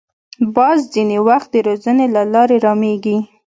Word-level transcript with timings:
باز 0.55 0.79
ځینې 0.93 1.17
وخت 1.27 1.47
د 1.51 1.55
روزنې 1.67 2.07
له 2.15 2.21
لارې 2.33 2.57
رامېږي 2.65 3.17